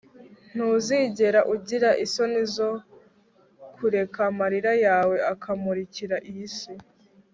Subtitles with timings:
[0.53, 2.69] ntuzigere ugira isoni zo
[3.75, 6.73] kureka amarira yawe akamurikira iyi si